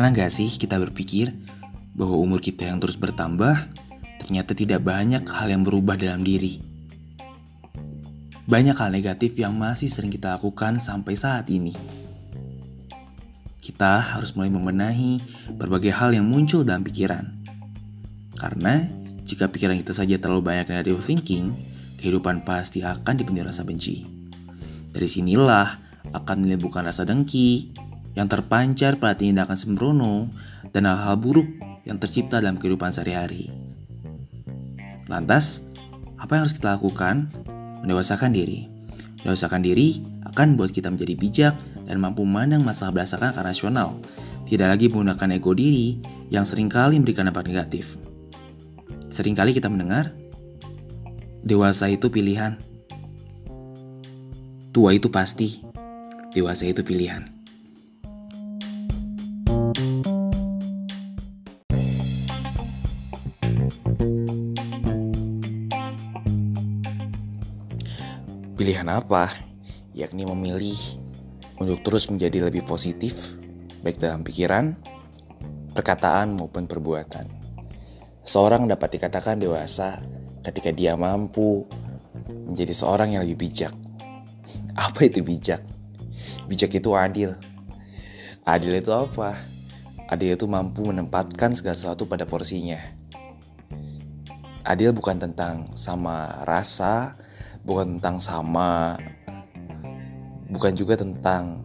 Pernah 0.00 0.16
gak 0.16 0.32
sih 0.32 0.48
kita 0.56 0.80
berpikir 0.80 1.28
bahwa 1.92 2.16
umur 2.16 2.40
kita 2.40 2.64
yang 2.64 2.80
terus 2.80 2.96
bertambah 2.96 3.68
ternyata 4.24 4.56
tidak 4.56 4.80
banyak 4.80 5.20
hal 5.28 5.52
yang 5.52 5.60
berubah 5.60 6.00
dalam 6.00 6.24
diri? 6.24 6.56
Banyak 8.48 8.80
hal 8.80 8.96
negatif 8.96 9.36
yang 9.36 9.56
masih 9.60 9.92
sering 9.92 10.08
kita 10.08 10.40
lakukan 10.40 10.80
sampai 10.80 11.14
saat 11.20 11.52
ini. 11.52 11.76
Kita 13.60 14.16
harus 14.16 14.32
mulai 14.32 14.48
membenahi 14.48 15.20
berbagai 15.52 15.92
hal 15.92 16.16
yang 16.16 16.24
muncul 16.24 16.64
dalam 16.64 16.80
pikiran. 16.80 17.28
Karena 18.40 18.80
jika 19.20 19.52
pikiran 19.52 19.76
kita 19.76 19.92
saja 19.92 20.16
terlalu 20.16 20.42
banyak 20.42 20.72
negative 20.72 21.04
thinking, 21.04 21.52
kehidupan 22.00 22.40
pasti 22.40 22.80
akan 22.80 23.20
dipenuhi 23.20 23.44
rasa 23.44 23.68
benci. 23.68 24.02
Dari 24.90 25.06
sinilah 25.06 25.89
akan 26.10 26.46
menimbulkan 26.46 26.86
rasa 26.86 27.06
dengki 27.06 27.70
yang 28.18 28.26
terpancar 28.26 28.98
pada 28.98 29.14
tindakan 29.18 29.54
sembrono 29.54 30.26
dan 30.74 30.86
hal-hal 30.86 31.16
buruk 31.18 31.46
yang 31.86 31.96
tercipta 31.96 32.42
dalam 32.42 32.58
kehidupan 32.58 32.90
sehari-hari. 32.90 33.50
Lantas, 35.10 35.66
apa 36.20 36.38
yang 36.38 36.42
harus 36.46 36.54
kita 36.54 36.76
lakukan? 36.76 37.30
Mendewasakan 37.82 38.30
diri. 38.30 38.68
Mendewasakan 39.24 39.64
diri 39.64 40.04
akan 40.28 40.54
membuat 40.54 40.70
kita 40.70 40.92
menjadi 40.92 41.14
bijak 41.16 41.54
dan 41.88 41.96
mampu 41.98 42.22
memandang 42.22 42.62
masalah 42.62 42.94
berdasarkan 42.94 43.34
akal 43.34 43.42
rasional, 43.42 43.88
tidak 44.46 44.70
lagi 44.70 44.86
menggunakan 44.86 45.34
ego 45.34 45.52
diri 45.56 45.98
yang 46.30 46.46
sering 46.46 46.70
kali 46.70 47.00
memberikan 47.00 47.26
dampak 47.26 47.50
negatif. 47.50 47.98
Seringkali 49.10 49.50
kita 49.50 49.66
mendengar, 49.66 50.14
dewasa 51.42 51.90
itu 51.90 52.06
pilihan. 52.06 52.54
Tua 54.70 54.94
itu 54.94 55.10
pasti, 55.10 55.66
dewasa 56.30 56.70
itu 56.70 56.86
pilihan. 56.86 57.26
Pilihan 68.54 68.88
apa? 68.92 69.32
Yakni 69.96 70.28
memilih 70.28 70.76
untuk 71.58 71.80
terus 71.82 72.06
menjadi 72.12 72.46
lebih 72.46 72.62
positif, 72.68 73.34
baik 73.82 73.98
dalam 73.98 74.22
pikiran, 74.22 74.76
perkataan, 75.72 76.36
maupun 76.36 76.68
perbuatan. 76.68 77.26
Seorang 78.22 78.68
dapat 78.68 79.00
dikatakan 79.00 79.40
dewasa 79.40 79.98
ketika 80.44 80.70
dia 80.70 80.94
mampu 80.94 81.66
menjadi 82.28 82.76
seorang 82.76 83.16
yang 83.16 83.24
lebih 83.24 83.48
bijak. 83.48 83.72
Apa 84.86 85.08
itu 85.08 85.24
bijak? 85.24 85.79
Bijak 86.50 86.82
itu 86.82 86.90
adil. 86.98 87.38
Adil 88.42 88.82
itu 88.82 88.90
apa? 88.90 89.38
Adil 90.10 90.34
itu 90.34 90.50
mampu 90.50 90.82
menempatkan 90.82 91.54
segala 91.54 91.78
sesuatu 91.78 92.10
pada 92.10 92.26
porsinya. 92.26 92.82
Adil 94.66 94.90
bukan 94.90 95.22
tentang 95.22 95.70
sama 95.78 96.42
rasa, 96.42 97.14
bukan 97.62 97.94
tentang 98.02 98.18
sama, 98.18 98.98
bukan 100.50 100.74
juga 100.74 100.98
tentang 100.98 101.62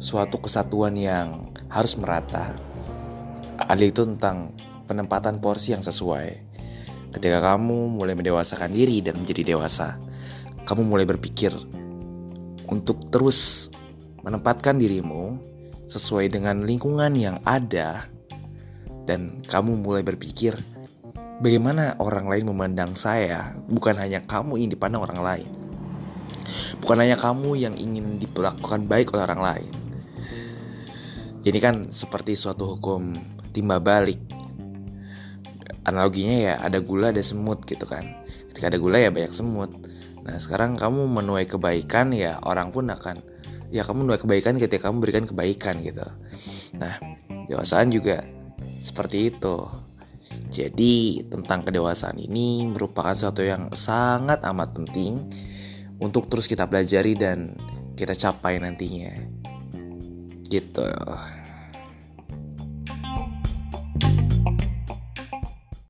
suatu 0.00 0.40
kesatuan 0.40 0.96
yang 0.96 1.52
harus 1.68 1.92
merata. 2.00 2.56
Adil 3.60 3.92
itu 3.92 4.08
tentang 4.08 4.56
penempatan 4.88 5.36
porsi 5.36 5.76
yang 5.76 5.84
sesuai. 5.84 6.40
Ketika 7.12 7.44
kamu 7.44 7.92
mulai 7.92 8.16
mendewasakan 8.16 8.72
diri 8.72 9.04
dan 9.04 9.20
menjadi 9.20 9.52
dewasa, 9.52 10.00
kamu 10.64 10.80
mulai 10.88 11.04
berpikir 11.04 11.52
untuk 12.72 13.12
terus 13.12 13.68
menempatkan 14.24 14.80
dirimu 14.80 15.36
sesuai 15.84 16.32
dengan 16.32 16.64
lingkungan 16.64 17.12
yang 17.12 17.36
ada 17.44 18.08
dan 19.04 19.44
kamu 19.44 19.84
mulai 19.84 20.00
berpikir 20.00 20.56
bagaimana 21.44 22.00
orang 22.00 22.24
lain 22.24 22.44
memandang 22.48 22.96
saya. 22.96 23.52
Bukan 23.68 24.00
hanya 24.00 24.24
kamu 24.24 24.64
ingin 24.64 24.72
dipandang 24.72 25.04
orang 25.04 25.20
lain. 25.20 25.50
Bukan 26.80 26.96
hanya 27.00 27.20
kamu 27.20 27.56
yang 27.60 27.74
ingin 27.76 28.16
diperlakukan 28.16 28.88
baik 28.88 29.12
oleh 29.12 29.24
orang 29.28 29.42
lain. 29.42 29.72
Ini 31.44 31.58
kan 31.60 31.92
seperti 31.92 32.32
suatu 32.32 32.76
hukum 32.76 33.12
timba 33.52 33.76
balik. 33.76 34.20
Analoginya 35.84 36.36
ya 36.40 36.54
ada 36.64 36.80
gula 36.80 37.12
ada 37.12 37.20
semut 37.20 37.60
gitu 37.68 37.84
kan. 37.84 38.24
Ketika 38.48 38.72
ada 38.72 38.80
gula 38.80 38.96
ya 38.96 39.12
banyak 39.12 39.36
semut. 39.36 39.68
Nah 40.24 40.40
sekarang 40.40 40.80
kamu 40.80 41.04
menuai 41.04 41.44
kebaikan 41.44 42.16
ya 42.16 42.40
orang 42.40 42.72
pun 42.72 42.88
akan 42.88 43.20
ya 43.74 43.82
kamu 43.82 44.06
menuai 44.06 44.22
kebaikan 44.22 44.54
ketika 44.54 44.86
kamu 44.86 45.02
berikan 45.02 45.24
kebaikan 45.26 45.82
gitu. 45.82 46.06
Nah 46.78 47.02
dewasaan 47.50 47.90
juga 47.90 48.22
seperti 48.78 49.34
itu. 49.34 49.66
Jadi 50.54 51.26
tentang 51.26 51.66
kedewasaan 51.66 52.22
ini 52.22 52.70
merupakan 52.70 53.10
sesuatu 53.10 53.42
yang 53.42 53.74
sangat 53.74 54.46
amat 54.46 54.78
penting 54.78 55.18
untuk 55.98 56.30
terus 56.30 56.46
kita 56.46 56.70
pelajari 56.70 57.18
dan 57.18 57.58
kita 57.98 58.14
capai 58.14 58.62
nantinya. 58.62 59.10
Gitu 60.46 60.86